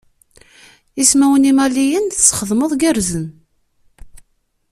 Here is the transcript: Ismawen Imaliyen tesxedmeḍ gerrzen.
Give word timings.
Ismawen 1.03 1.49
Imaliyen 1.51 2.05
tesxedmeḍ 2.09 2.71
gerrzen. 2.81 3.25